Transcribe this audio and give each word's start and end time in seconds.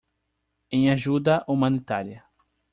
Em 0.71 0.89
ajuda 0.93 1.43
humanitária 1.47 2.25